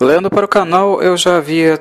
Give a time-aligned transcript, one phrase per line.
[0.00, 1.80] Lendo para o canal, eu já havia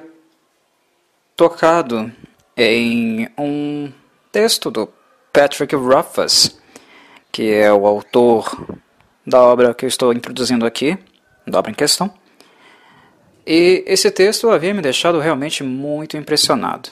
[1.35, 2.11] tocado
[2.55, 3.91] em um
[4.31, 4.87] texto do
[5.31, 6.55] Patrick Rothfuss,
[7.31, 8.77] que é o autor
[9.25, 10.95] da obra que eu estou introduzindo aqui,
[11.47, 12.13] da obra em questão.
[13.47, 16.89] E esse texto havia me deixado realmente muito impressionado.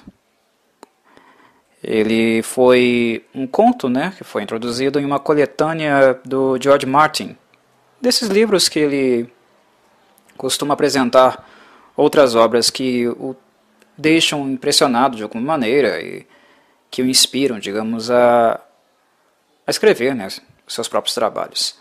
[1.83, 7.37] Ele foi um conto, né, que foi introduzido em uma coletânea do George Martin,
[8.01, 9.31] desses livros que ele
[10.41, 11.47] costuma apresentar
[11.95, 13.35] outras obras que o
[13.95, 16.25] deixam impressionado de alguma maneira e
[16.89, 18.59] que o inspiram, digamos, a,
[19.67, 20.27] a escrever né,
[20.67, 21.75] seus próprios trabalhos.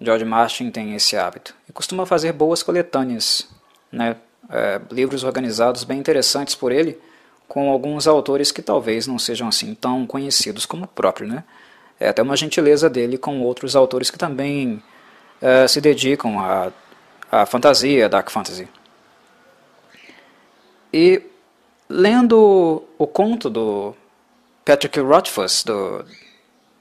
[0.00, 3.48] George Martin tem esse hábito e costuma fazer boas coletâneas,
[3.92, 4.16] né,
[4.50, 6.98] é, livros organizados bem interessantes por ele,
[7.46, 11.28] com alguns autores que talvez não sejam assim tão conhecidos como o próprio.
[11.28, 11.44] Né?
[12.00, 14.82] É até uma gentileza dele com outros autores que também
[15.40, 16.72] é, se dedicam a
[17.32, 18.68] a fantasia, Dark Fantasy.
[20.92, 21.22] E
[21.88, 23.96] lendo o conto do
[24.62, 26.04] Patrick Rothfuss, do,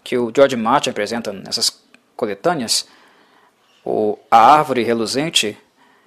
[0.04, 1.82] que o George Martin apresenta nessas
[2.18, 2.86] coletâneas,
[3.86, 5.58] o A Árvore Reluzente,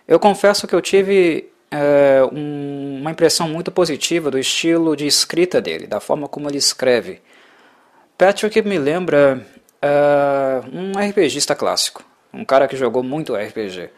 [0.06, 5.58] eu confesso que eu tive é, um, uma impressão muito positiva do estilo de escrita
[5.58, 7.22] dele, da forma como ele escreve.
[8.18, 9.44] Patrick me lembra
[9.80, 13.90] é, um RPGista clássico, um cara que jogou muito RPG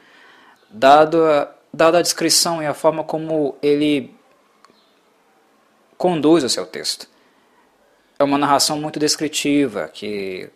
[0.76, 4.14] dado a, dada a descrição e a forma como ele
[5.96, 7.08] conduz o seu texto.
[8.18, 10.50] É uma narração muito descritiva, que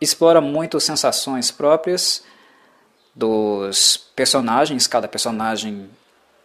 [0.00, 2.22] explora muito sensações próprias
[3.14, 4.86] dos personagens.
[4.86, 5.88] Cada personagem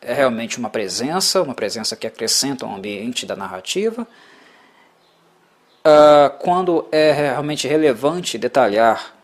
[0.02, 4.08] é realmente uma presença, uma presença que acrescenta o ambiente da narrativa.
[5.80, 9.19] Uh, quando é realmente relevante detalhar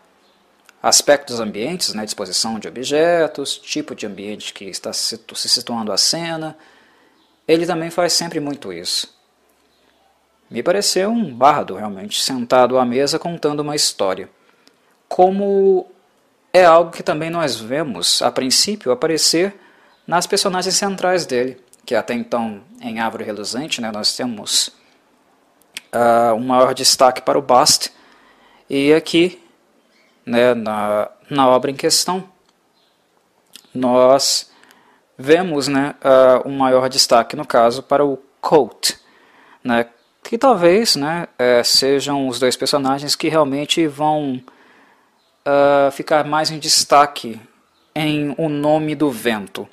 [0.86, 6.56] aspectos ambientes, né, disposição de objetos, tipo de ambiente que está se situando a cena.
[7.46, 9.12] Ele também faz sempre muito isso.
[10.48, 14.30] Me pareceu um bardo, realmente, sentado à mesa contando uma história.
[15.08, 15.88] Como
[16.52, 19.56] é algo que também nós vemos, a princípio, aparecer
[20.06, 24.68] nas personagens centrais dele, que até então, em Árvore Reluzente, né, nós temos
[25.92, 27.92] uh, um maior destaque para o Bast,
[28.70, 29.44] e aqui
[30.26, 32.28] né, na, na obra em questão,
[33.72, 34.50] nós
[35.16, 38.94] vemos né, uh, um maior destaque, no caso, para o Colt,
[39.62, 39.86] né,
[40.22, 44.42] que talvez né, é, sejam os dois personagens que realmente vão
[45.46, 47.40] uh, ficar mais em destaque
[47.94, 49.68] em O Nome do Vento.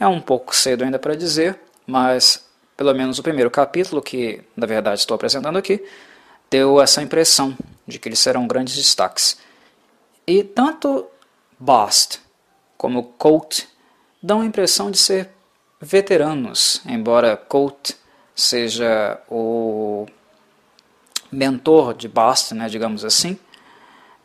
[0.00, 4.66] É um pouco cedo ainda para dizer, mas pelo menos o primeiro capítulo, que na
[4.66, 5.84] verdade estou apresentando aqui,
[6.50, 9.38] deu essa impressão de que eles serão grandes destaques.
[10.26, 11.06] E tanto
[11.58, 12.20] Bast
[12.76, 13.64] como Colt
[14.22, 15.30] dão a impressão de ser
[15.80, 17.92] veteranos, embora Colt
[18.34, 20.06] seja o
[21.30, 23.38] mentor de Bast, né, digamos assim.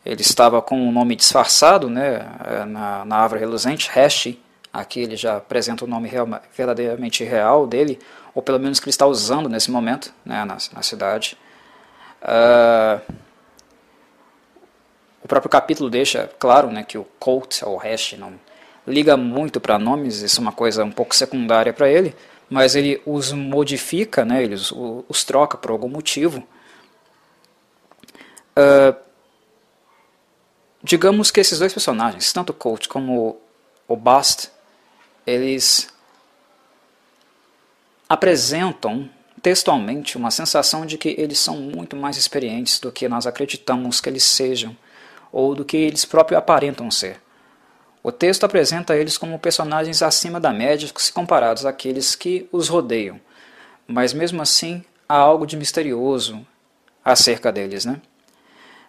[0.04, 2.24] Ele estava com o um nome disfarçado né,
[2.66, 4.34] na, na árvore reluzente, Hash.
[4.72, 7.98] Aqui ele já apresenta o nome real, verdadeiramente real dele,
[8.34, 11.36] ou pelo menos que ele está usando nesse momento né, na, na cidade.
[12.22, 13.00] Uh,
[15.28, 18.40] o próprio capítulo deixa claro né, que o Colt, ou Hash, não
[18.86, 22.16] liga muito para nomes, isso é uma coisa um pouco secundária para ele,
[22.48, 24.72] mas ele os modifica, né, ele os,
[25.06, 26.42] os troca por algum motivo.
[28.56, 28.96] Uh,
[30.82, 33.38] digamos que esses dois personagens, tanto o Colt como
[33.86, 34.50] o Bast,
[35.26, 35.92] eles
[38.08, 39.10] apresentam
[39.42, 44.08] textualmente uma sensação de que eles são muito mais experientes do que nós acreditamos que
[44.08, 44.74] eles sejam
[45.32, 47.20] ou do que eles próprios aparentam ser.
[48.02, 53.20] O texto apresenta eles como personagens acima da média se comparados àqueles que os rodeiam,
[53.86, 56.46] mas mesmo assim há algo de misterioso
[57.04, 57.84] acerca deles.
[57.84, 58.00] Né?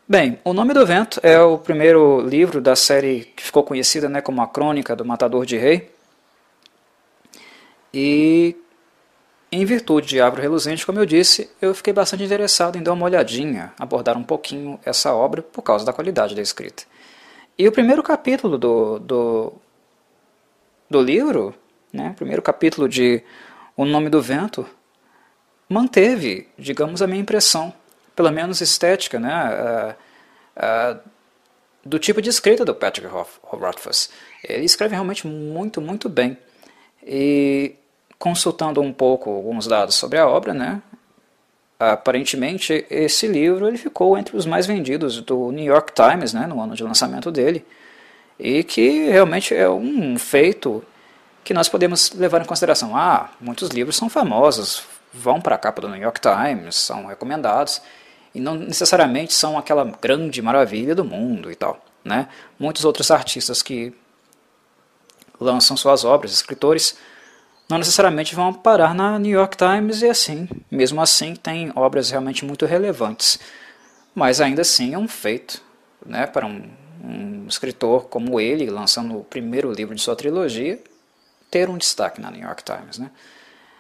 [0.07, 4.22] Bem, O Nome do Vento é o primeiro livro da série que ficou conhecida né,
[4.22, 5.91] como a Crônica do Matador de Rei.
[7.93, 8.55] E
[9.51, 13.05] em virtude de Árvore Reluzente, como eu disse, eu fiquei bastante interessado em dar uma
[13.05, 16.84] olhadinha, abordar um pouquinho essa obra por causa da qualidade da escrita.
[17.57, 19.53] E o primeiro capítulo do, do,
[20.90, 21.55] do livro,
[21.91, 23.23] né, o primeiro capítulo de
[23.75, 24.66] O Nome do Vento,
[25.67, 27.73] manteve, digamos, a minha impressão,
[28.16, 29.95] pelo menos estética, né,
[31.84, 33.07] do tipo de escrita do Patrick
[33.43, 34.11] Rothfuss.
[34.43, 36.37] Ele escreve realmente muito, muito bem.
[37.03, 37.75] E
[38.19, 40.81] consultando um pouco alguns dados sobre a obra, né,
[41.79, 46.61] aparentemente esse livro ele ficou entre os mais vendidos do New York Times né, no
[46.61, 47.66] ano de lançamento dele.
[48.37, 50.83] e que realmente é um feito
[51.43, 52.95] que nós podemos levar em consideração.
[52.95, 54.83] Ah, muitos livros são famosos,
[55.13, 57.81] vão para a capa do New York Times, são recomendados,
[58.33, 61.83] e não necessariamente são aquela grande maravilha do mundo e tal.
[62.03, 62.27] Né?
[62.57, 63.93] Muitos outros artistas que
[65.39, 66.97] lançam suas obras, escritores,
[67.69, 72.43] não necessariamente vão parar na New York Times e assim, mesmo assim, tem obras realmente
[72.43, 73.39] muito relevantes.
[74.16, 75.61] Mas ainda assim é um feito
[76.03, 76.67] né, para um,
[77.03, 80.81] um escritor como ele, lançando o primeiro livro de sua trilogia,
[81.51, 82.97] ter um destaque na New York Times.
[82.97, 83.11] Né?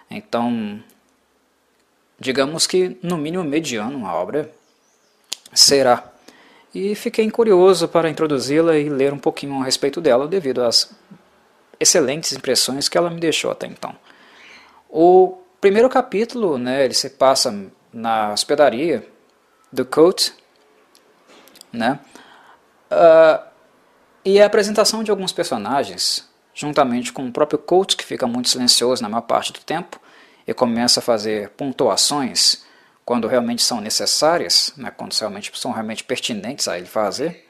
[0.09, 0.79] Então,
[2.19, 4.53] digamos que no mínimo mediano a obra
[5.51, 6.07] será.
[6.75, 10.91] E fiquei curioso para introduzi-la e ler um pouquinho a respeito dela devido às
[11.79, 13.95] excelentes impressões que ela me deixou até então.
[14.89, 19.07] O primeiro capítulo, né, ele se passa na hospedaria
[19.71, 20.33] do Coat,
[21.71, 21.99] né,
[22.91, 23.47] uh,
[24.25, 29.01] e a apresentação de alguns personagens, juntamente com o próprio Coat, que fica muito silencioso
[29.01, 29.99] na maior parte do tempo,
[30.45, 32.65] e começa a fazer pontuações
[33.05, 37.47] quando realmente são necessárias, né, quando realmente são realmente pertinentes a ele fazer,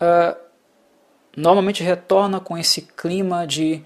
[0.00, 0.49] uh,
[1.36, 3.82] normalmente retorna com esse clima de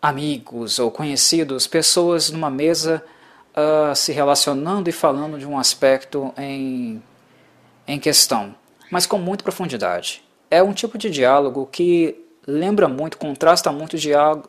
[0.00, 3.04] amigos ou conhecidos, pessoas numa mesa
[3.50, 7.02] uh, se relacionando e falando de um aspecto em,
[7.86, 8.54] em questão,
[8.90, 10.24] mas com muita profundidade.
[10.50, 12.16] É um tipo de diálogo que
[12.46, 13.96] lembra muito, contrasta muito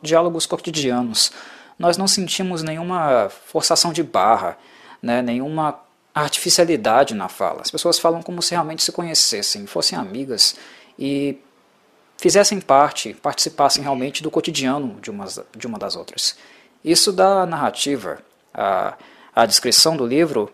[0.02, 1.30] diálogos cotidianos.
[1.78, 4.56] Nós não sentimos nenhuma forçação de barra,
[5.00, 5.78] né, nenhuma
[6.14, 7.62] artificialidade na fala.
[7.62, 10.56] As pessoas falam como se realmente se conhecessem, fossem amigas
[10.98, 11.38] e
[12.18, 15.26] fizessem parte, participassem realmente do cotidiano de uma,
[15.56, 16.36] de uma das outras.
[16.84, 18.18] Isso dá à narrativa,
[18.52, 18.96] à,
[19.34, 20.52] à descrição do livro,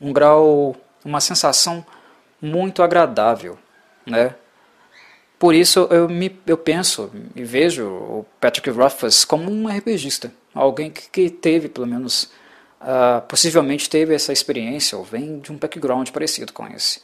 [0.00, 0.74] um grau,
[1.04, 1.84] uma sensação
[2.40, 3.58] muito agradável,
[4.04, 4.34] né?
[5.38, 10.90] Por isso eu, me, eu penso e vejo o Patrick Rothfuss como um RPGista, alguém
[10.90, 12.30] que, que teve pelo menos
[12.80, 17.02] uh, possivelmente teve essa experiência ou vem de um background parecido com esse.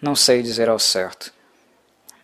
[0.00, 1.32] Não sei dizer ao certo.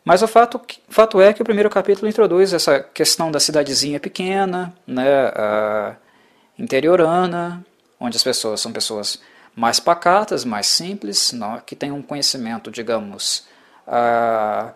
[0.04, 4.72] Mas o fato, fato é que o primeiro capítulo introduz essa questão da cidadezinha pequena,
[4.86, 5.96] né, uh,
[6.56, 7.64] interiorana,
[7.98, 9.20] onde as pessoas são pessoas
[9.54, 13.46] mais pacatas, mais simples, não, que têm um conhecimento, digamos,
[13.88, 14.72] uh,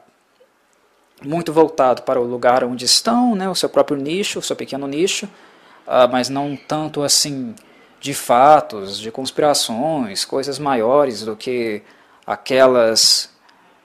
[1.23, 4.89] muito voltado para o lugar onde estão, né, o seu próprio nicho, o seu pequeno
[4.89, 5.27] nicho,
[5.87, 7.55] uh, mas não tanto assim
[8.01, 11.83] de fatos, de conspirações, coisas maiores do que
[12.27, 13.31] aquelas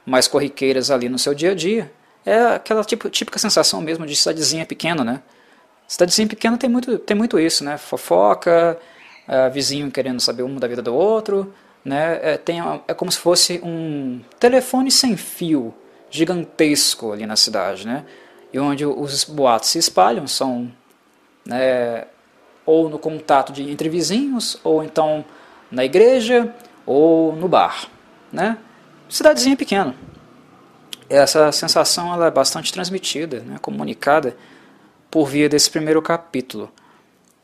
[0.05, 1.91] mais corriqueiras ali no seu dia a dia.
[2.25, 5.21] É aquela tipo, típica sensação mesmo de cidadezinha pequena, né?
[5.87, 7.77] Cidadezinha pequena tem muito, tem muito isso, né?
[7.77, 8.79] Fofoca,
[9.27, 11.53] é, vizinho querendo saber um da vida do outro,
[11.83, 12.19] né?
[12.23, 15.73] É, tem, é como se fosse um telefone sem fio
[16.09, 18.05] gigantesco ali na cidade, né?
[18.53, 20.71] E onde os boatos se espalham, são
[21.45, 22.05] né,
[22.65, 25.23] ou no contato de, entre vizinhos, ou então
[25.71, 26.53] na igreja,
[26.85, 27.87] ou no bar.
[28.31, 28.57] Né?
[29.09, 29.95] Cidadezinha pequena.
[31.09, 34.35] Essa sensação ela é bastante transmitida, né, comunicada
[35.11, 36.71] por via desse primeiro capítulo.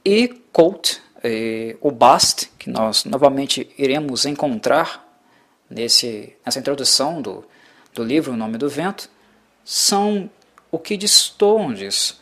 [0.04, 5.08] E Colt, eh, o Bast, que nós novamente iremos encontrar
[5.70, 7.46] nesse, nessa introdução do,
[7.94, 9.10] do livro O Nome do Vento,
[9.64, 10.30] são
[10.72, 12.21] o que destoam disso.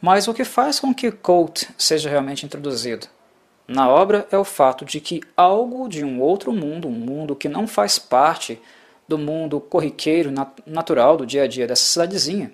[0.00, 3.06] Mas o que faz com que Colt seja realmente introduzido
[3.68, 7.48] na obra é o fato de que algo de um outro mundo, um mundo que
[7.48, 8.60] não faz parte
[9.06, 10.32] do mundo corriqueiro,
[10.66, 12.50] natural do dia a dia dessa cidadezinha,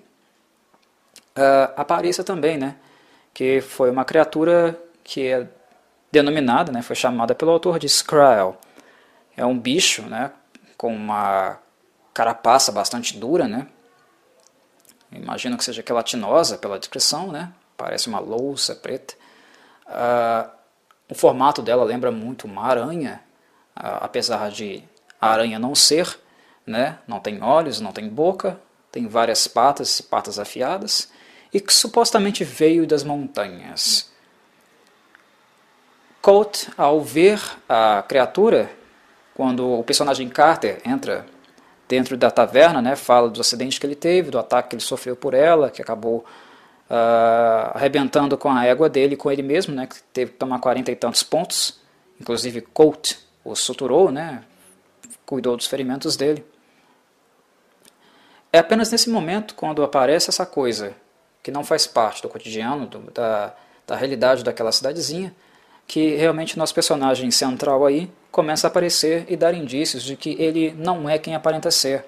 [1.35, 2.75] uh, apareça também, né?
[3.33, 5.47] Que foi uma criatura que é
[6.11, 6.81] denominada, né?
[6.81, 8.55] Foi chamada pelo autor de Skrull.
[9.35, 10.31] É um bicho, né?
[10.77, 11.57] Com uma
[12.13, 13.67] carapaça bastante dura, né?
[15.11, 17.51] Imagino que seja queratinosa pela descrição, né?
[17.77, 19.13] parece uma louça preta.
[19.85, 20.49] Uh,
[21.09, 23.21] o formato dela lembra muito uma aranha,
[23.77, 24.83] uh, apesar de
[25.21, 26.19] a aranha não ser,
[26.65, 26.97] né?
[27.07, 28.59] não tem olhos, não tem boca,
[28.91, 31.09] tem várias patas, patas afiadas,
[31.53, 34.11] e que supostamente veio das montanhas.
[36.21, 38.69] Colt, ao ver a criatura,
[39.33, 41.25] quando o personagem Carter entra
[41.87, 45.15] dentro da taverna, né, fala dos acidentes que ele teve, do ataque que ele sofreu
[45.15, 46.25] por ela, que acabou
[46.89, 50.91] uh, arrebentando com a égua dele com ele mesmo, né, que teve que tomar quarenta
[50.91, 51.79] e tantos pontos,
[52.19, 54.43] inclusive Colt o suturou, né,
[55.25, 56.45] cuidou dos ferimentos dele.
[58.51, 60.93] É apenas nesse momento, quando aparece essa coisa
[61.43, 63.53] que não faz parte do cotidiano, do, da,
[63.85, 65.33] da realidade daquela cidadezinha,
[65.85, 70.71] que realmente nosso personagem central aí começa a aparecer e dar indícios de que ele
[70.77, 72.05] não é quem aparenta ser.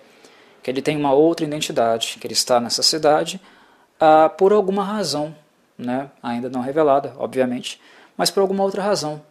[0.61, 3.41] que ele tem uma outra identidade, que ele está nessa cidade
[3.99, 5.35] ah, por alguma razão,
[5.75, 6.11] né?
[6.21, 7.81] ainda não revelada, obviamente,
[8.15, 9.23] mas por alguma outra razão,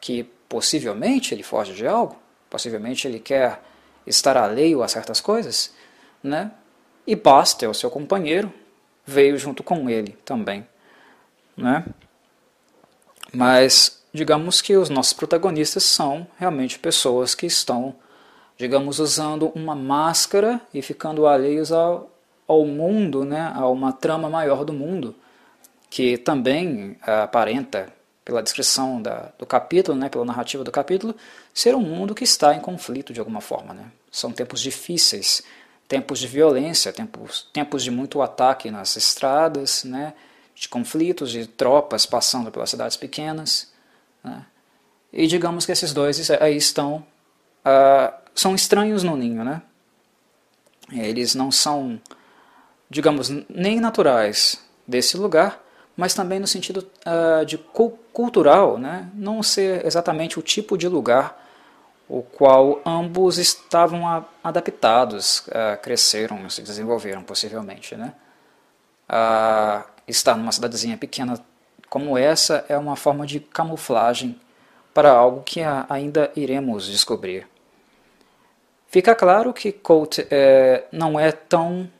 [0.00, 2.16] que possivelmente ele foge de algo,
[2.50, 3.62] possivelmente ele quer
[4.04, 5.72] estar alheio a certas coisas,
[6.20, 6.50] né?
[7.06, 7.16] E
[7.68, 8.52] o seu companheiro,
[9.04, 10.66] veio junto com ele também,
[11.56, 11.84] né?
[13.32, 17.94] Mas digamos que os nossos protagonistas são realmente pessoas que estão,
[18.56, 22.10] digamos, usando uma máscara e ficando alheios ao,
[22.48, 25.14] ao mundo, né, a uma trama maior do mundo,
[25.90, 27.94] que também uh, aparenta,
[28.24, 31.14] pela descrição da, do capítulo, né, pela narrativa do capítulo,
[31.54, 33.72] ser um mundo que está em conflito de alguma forma.
[33.72, 33.84] Né?
[34.10, 35.42] São tempos difíceis,
[35.86, 40.14] tempos de violência, tempos, tempos de muito ataque nas estradas, né,
[40.54, 43.75] de conflitos, de tropas passando pelas cidades pequenas.
[44.26, 44.44] Né?
[45.12, 47.06] E digamos que esses dois aí estão,
[47.64, 49.44] uh, são estranhos no ninho.
[49.44, 49.62] Né?
[50.92, 52.00] Eles não são,
[52.90, 55.62] digamos, nem naturais desse lugar,
[55.96, 57.56] mas também no sentido uh, de
[58.12, 59.10] cultural, né?
[59.14, 61.46] não ser exatamente o tipo de lugar
[62.08, 67.96] o qual ambos estavam a, adaptados, uh, cresceram, se desenvolveram possivelmente.
[67.96, 68.12] Né?
[69.08, 71.38] Uh, estar numa cidadezinha pequena
[71.88, 74.38] como essa é uma forma de camuflagem
[74.92, 77.46] para algo que ainda iremos descobrir.
[78.88, 81.90] Fica claro que Colt é, não é tão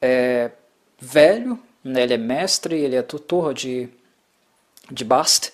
[0.00, 0.50] é,
[0.98, 2.02] velho, né?
[2.02, 3.88] ele é mestre, ele é tutor de,
[4.90, 5.52] de Bast,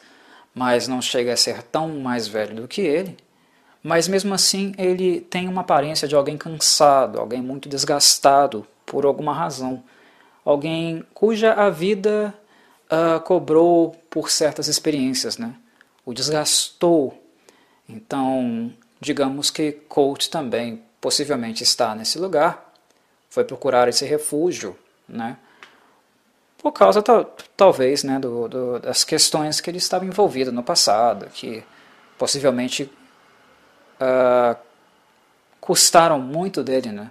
[0.54, 3.16] mas não chega a ser tão mais velho do que ele.
[3.82, 9.34] Mas mesmo assim ele tem uma aparência de alguém cansado, alguém muito desgastado por alguma
[9.34, 9.84] razão.
[10.44, 12.32] Alguém cuja a vida
[12.90, 15.54] uh, cobrou por certas experiências, né?
[16.04, 17.22] o desgastou.
[17.88, 22.72] Então, digamos que Colt também possivelmente está nesse lugar,
[23.28, 24.76] foi procurar esse refúgio,
[25.08, 25.36] né?
[26.58, 27.02] por causa
[27.56, 31.62] talvez né, do, do, das questões que ele estava envolvido no passado, que
[32.18, 32.90] possivelmente
[34.00, 34.56] uh,
[35.60, 37.10] custaram muito dele, né?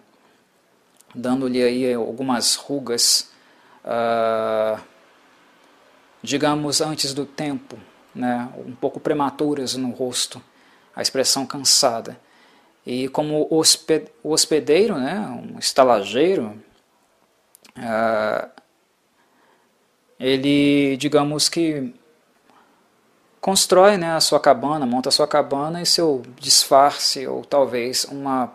[1.13, 3.29] dando-lhe aí algumas rugas
[3.85, 4.81] uh,
[6.25, 7.77] digamos, antes do tempo,
[8.13, 10.41] né, um pouco prematuras no rosto,
[10.95, 12.19] a expressão cansada.
[12.85, 13.61] E como o
[14.23, 16.59] hospedeiro, né, um estalageiro,
[17.77, 18.49] uh,
[20.19, 21.93] ele, digamos que,
[23.39, 28.51] constrói né, a sua cabana, monta a sua cabana e seu disfarce, ou talvez uma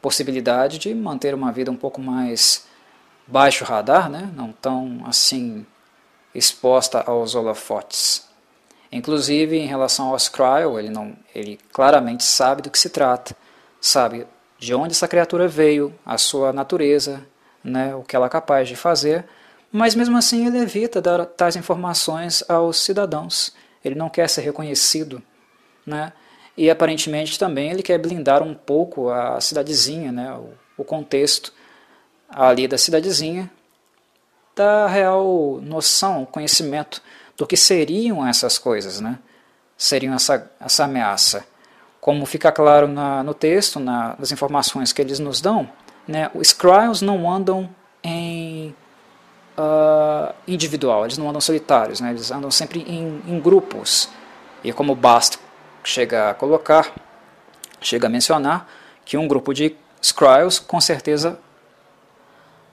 [0.00, 2.66] possibilidade de manter uma vida um pouco mais
[3.26, 5.66] baixo radar, né, não tão assim
[6.34, 8.26] exposta aos holofotes.
[8.90, 13.36] Inclusive, em relação ao Skrull, ele, não, ele claramente sabe do que se trata,
[13.80, 14.26] sabe
[14.58, 17.24] de onde essa criatura veio, a sua natureza,
[17.62, 19.24] né, o que ela é capaz de fazer,
[19.70, 23.52] mas mesmo assim ele evita dar tais informações aos cidadãos.
[23.84, 25.22] Ele não quer ser reconhecido,
[25.86, 26.12] né?
[26.56, 31.52] E aparentemente também ele quer blindar um pouco a cidadezinha, né, o, o contexto
[32.28, 33.48] ali da cidadezinha,
[34.58, 37.00] da real noção, conhecimento
[37.36, 39.18] do que seriam essas coisas, né?
[39.78, 41.46] seriam essa, essa ameaça.
[42.00, 45.70] Como fica claro na, no texto, na, nas informações que eles nos dão,
[46.06, 47.70] né, os Skrulls não andam
[48.02, 48.74] em
[49.56, 54.08] uh, individual, eles não andam solitários, né, eles andam sempre em, em grupos.
[54.64, 55.38] E como Bast
[55.84, 56.92] chega a colocar,
[57.80, 58.68] chega a mencionar,
[59.04, 61.38] que um grupo de Skrulls com certeza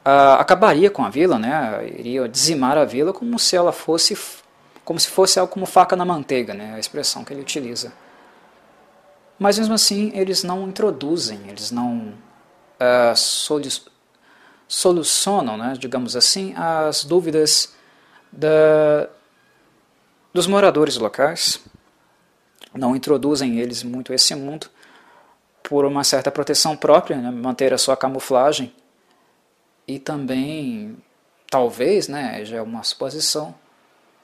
[0.06, 1.88] uh, acabaria com a vila, né?
[1.98, 4.18] iria dizimar a vila como se ela fosse
[4.84, 6.76] como se fosse algo como faca na manteiga, né?
[6.76, 7.92] a expressão que ele utiliza.
[9.40, 12.14] Mas mesmo assim, eles não introduzem, eles não
[12.80, 13.62] uh,
[14.68, 17.74] solucionam, né, digamos assim, as dúvidas
[18.32, 19.10] da,
[20.34, 21.60] dos moradores locais,
[22.74, 24.68] não introduzem eles muito esse mundo
[25.62, 28.74] por uma certa proteção própria, né, manter a sua camuflagem
[29.88, 30.98] e também,
[31.50, 33.54] talvez, né, já é uma suposição,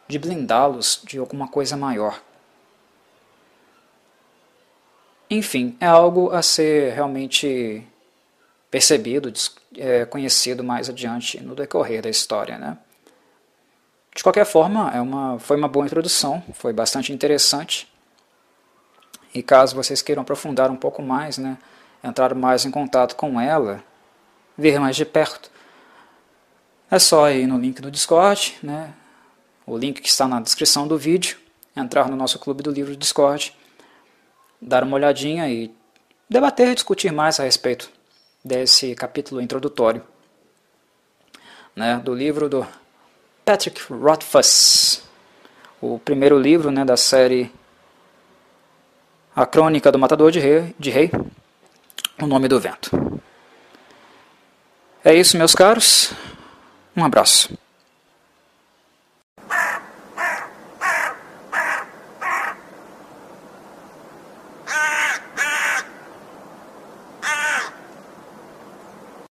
[0.07, 2.21] de blindá-los de alguma coisa maior.
[5.29, 7.87] Enfim, é algo a ser realmente
[8.69, 9.31] percebido,
[9.77, 12.57] é, conhecido mais adiante no decorrer da história.
[12.57, 12.77] Né?
[14.13, 17.87] De qualquer forma, é uma, foi uma boa introdução, foi bastante interessante.
[19.33, 21.57] E caso vocês queiram aprofundar um pouco mais, né,
[22.03, 23.81] entrar mais em contato com ela,
[24.61, 25.49] ver mais de perto,
[26.89, 28.93] é só ir no link do Discord, né?
[29.65, 31.37] o link que está na descrição do vídeo,
[31.75, 33.55] entrar no nosso clube do livro do Discord,
[34.61, 35.73] dar uma olhadinha e
[36.29, 37.89] debater e discutir mais a respeito
[38.43, 40.03] desse capítulo introdutório
[41.75, 41.97] né?
[42.03, 42.67] do livro do
[43.43, 45.03] Patrick Rothfuss,
[45.81, 47.51] o primeiro livro né, da série
[49.35, 51.09] A Crônica do Matador de Rei, de Rei
[52.21, 53.21] O Nome do Vento.
[55.03, 56.13] É isso, meus caros.
[56.95, 57.57] Um abraço.